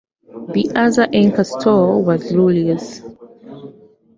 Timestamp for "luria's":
2.31-3.03